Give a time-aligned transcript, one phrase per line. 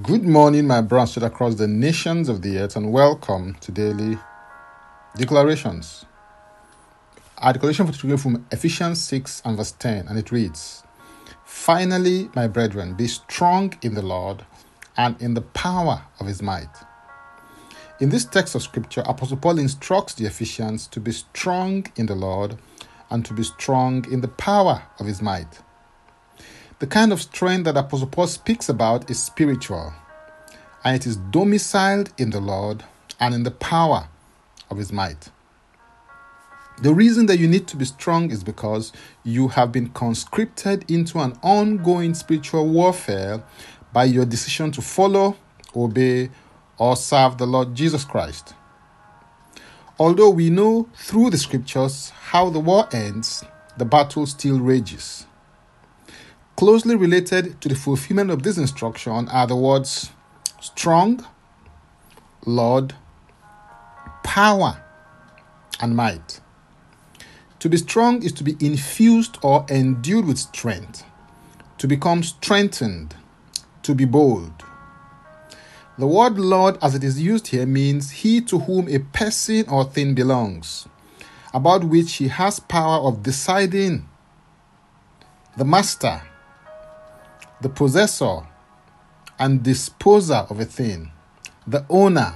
[0.00, 4.16] Good morning, my brothers across the nations of the earth, and welcome to daily
[5.16, 6.06] declarations.
[7.36, 10.82] Our declaration for today from Ephesians 6 and verse 10, and it reads
[11.44, 14.46] Finally, my brethren, be strong in the Lord
[14.96, 16.74] and in the power of his might.
[18.00, 22.14] In this text of scripture, Apostle Paul instructs the Ephesians to be strong in the
[22.14, 22.56] Lord
[23.10, 25.60] and to be strong in the power of his might.
[26.82, 29.92] The kind of strength that Apostle Paul speaks about is spiritual,
[30.82, 32.82] and it is domiciled in the Lord
[33.20, 34.08] and in the power
[34.68, 35.30] of his might.
[36.82, 38.92] The reason that you need to be strong is because
[39.22, 43.44] you have been conscripted into an ongoing spiritual warfare
[43.92, 45.36] by your decision to follow,
[45.76, 46.30] obey,
[46.78, 48.54] or serve the Lord Jesus Christ.
[50.00, 53.44] Although we know through the scriptures how the war ends,
[53.76, 55.26] the battle still rages.
[56.62, 60.12] Closely related to the fulfillment of this instruction are the words
[60.60, 61.26] strong,
[62.46, 62.94] Lord,
[64.22, 64.80] power,
[65.80, 66.40] and might.
[67.58, 71.02] To be strong is to be infused or endued with strength,
[71.78, 73.16] to become strengthened,
[73.82, 74.52] to be bold.
[75.98, 79.82] The word Lord, as it is used here, means he to whom a person or
[79.82, 80.86] thing belongs,
[81.52, 84.08] about which he has power of deciding.
[85.56, 86.22] The master,
[87.62, 88.40] the possessor
[89.38, 91.12] and disposer of a thing,
[91.66, 92.34] the owner,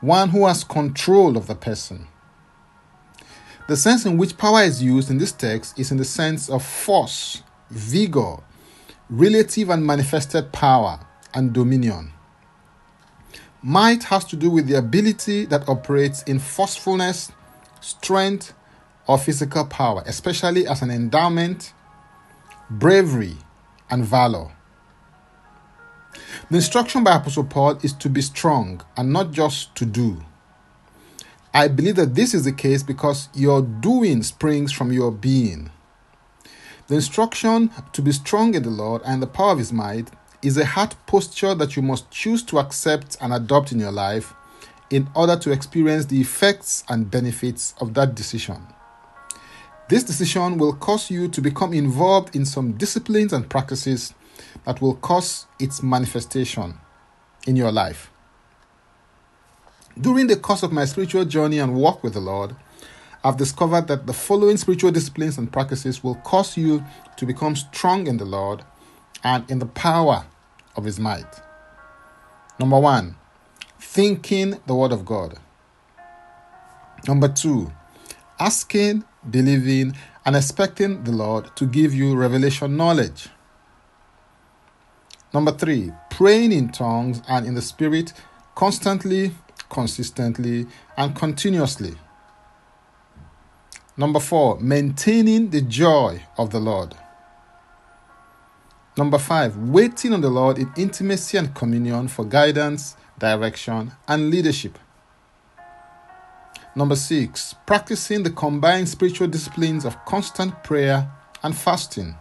[0.00, 2.06] one who has control of the person.
[3.68, 6.64] The sense in which power is used in this text is in the sense of
[6.64, 8.38] force, vigor,
[9.08, 11.00] relative and manifested power,
[11.34, 12.12] and dominion.
[13.62, 17.30] Might has to do with the ability that operates in forcefulness,
[17.80, 18.54] strength,
[19.06, 21.72] or physical power, especially as an endowment,
[22.70, 23.36] bravery,
[23.90, 24.50] and valor.
[26.50, 30.24] The instruction by Apostle Paul is to be strong and not just to do.
[31.52, 35.70] I believe that this is the case because your doing springs from your being.
[36.86, 40.10] The instruction to be strong in the Lord and the power of His might
[40.42, 44.34] is a heart posture that you must choose to accept and adopt in your life
[44.90, 48.66] in order to experience the effects and benefits of that decision.
[49.90, 54.14] This decision will cause you to become involved in some disciplines and practices
[54.64, 56.78] that will cause its manifestation
[57.44, 58.08] in your life.
[60.00, 62.54] During the course of my spiritual journey and walk with the Lord,
[63.24, 66.84] I've discovered that the following spiritual disciplines and practices will cause you
[67.16, 68.62] to become strong in the Lord
[69.24, 70.24] and in the power
[70.76, 71.40] of His might.
[72.60, 73.16] Number one,
[73.80, 75.40] thinking the Word of God.
[77.08, 77.72] Number two,
[78.38, 83.28] asking believing, and expecting the Lord to give you revelation knowledge.
[85.32, 88.12] Number three, praying in tongues and in the Spirit
[88.54, 89.32] constantly,
[89.68, 90.66] consistently,
[90.96, 91.94] and continuously.
[93.96, 96.94] Number four, maintaining the joy of the Lord.
[98.96, 104.78] Number five, waiting on the Lord in intimacy and communion for guidance, direction, and leadership.
[106.76, 111.10] Number six, practicing the combined spiritual disciplines of constant prayer
[111.42, 112.14] and fasting.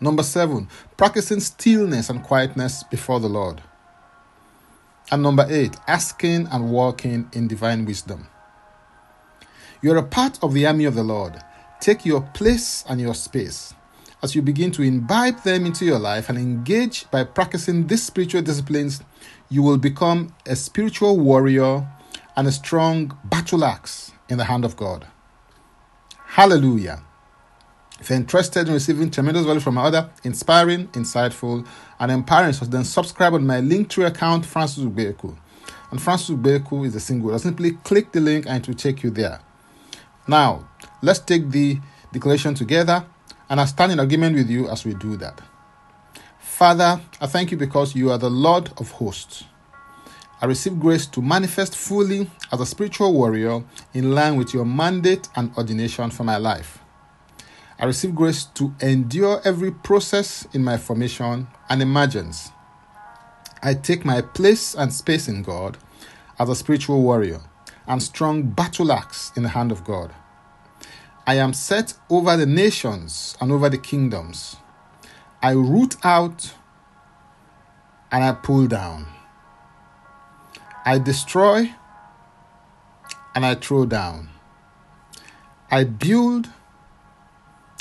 [0.00, 3.60] Number seven, practicing stillness and quietness before the Lord.
[5.10, 8.28] And number eight, asking and walking in divine wisdom.
[9.82, 11.34] You are a part of the army of the Lord.
[11.80, 13.74] Take your place and your space.
[14.22, 18.42] As you begin to imbibe them into your life and engage by practicing these spiritual
[18.42, 19.02] disciplines,
[19.50, 21.86] you will become a spiritual warrior
[22.40, 25.06] and a strong battle axe in the hand of God.
[26.24, 27.02] Hallelujah.
[28.00, 31.66] If you're interested in receiving tremendous value from my other inspiring, insightful,
[31.98, 35.36] and empowering sources, then subscribe on my Linktree account, Francis Ubeku.
[35.90, 37.38] And Francis Ubeku is a single.
[37.38, 39.40] Simply click the link and it will take you there.
[40.26, 40.66] Now,
[41.02, 41.78] let's take the
[42.10, 43.04] declaration together,
[43.50, 45.42] and I stand in agreement with you as we do that.
[46.38, 49.44] Father, I thank you because you are the Lord of hosts.
[50.42, 55.28] I receive grace to manifest fully as a spiritual warrior in line with your mandate
[55.36, 56.78] and ordination for my life.
[57.78, 62.52] I receive grace to endure every process in my formation and emergence.
[63.62, 65.76] I take my place and space in God
[66.38, 67.40] as a spiritual warrior
[67.86, 70.14] and strong battle axe in the hand of God.
[71.26, 74.56] I am set over the nations and over the kingdoms.
[75.42, 76.54] I root out
[78.10, 79.06] and I pull down.
[80.84, 81.70] I destroy
[83.34, 84.28] and I throw down.
[85.70, 86.48] I build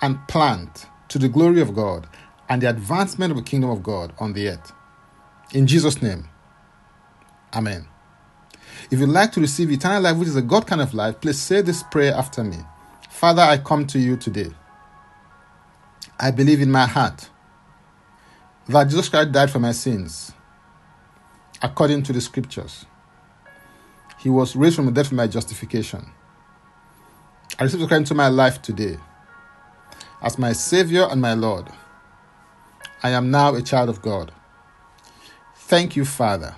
[0.00, 2.06] and plant to the glory of God
[2.48, 4.72] and the advancement of the kingdom of God on the earth.
[5.52, 6.28] In Jesus' name,
[7.54, 7.86] Amen.
[8.90, 11.40] If you'd like to receive eternal life, which is a God kind of life, please
[11.40, 12.58] say this prayer after me
[13.10, 14.50] Father, I come to you today.
[16.18, 17.28] I believe in my heart
[18.68, 20.33] that Jesus Christ died for my sins
[21.64, 22.84] according to the scriptures.
[24.18, 26.10] He was raised from the dead for my justification.
[27.58, 28.98] I receive Christ into my life today
[30.20, 31.68] as my Savior and my Lord.
[33.02, 34.30] I am now a child of God.
[35.56, 36.54] Thank you, Father.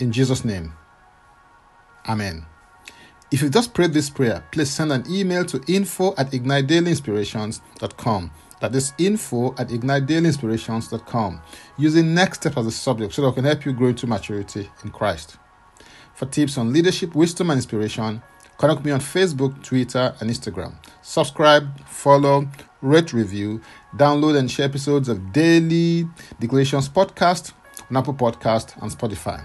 [0.00, 0.74] In Jesus' name,
[2.08, 2.44] Amen.
[3.30, 8.30] If you just prayed this prayer, please send an email to info at ignitedailyinspirations.com.
[8.62, 11.42] That is info at ignitedailyinspirations.com
[11.78, 14.70] using next step as a subject so that I can help you grow into maturity
[14.84, 15.36] in Christ.
[16.14, 18.22] For tips on leadership, wisdom, and inspiration,
[18.58, 20.74] connect me on Facebook, Twitter, and Instagram.
[21.02, 22.46] Subscribe, follow,
[22.82, 23.60] rate, review,
[23.96, 26.06] download, and share episodes of Daily
[26.38, 27.54] Declarations Podcast
[27.90, 29.44] on Apple Podcast and Spotify.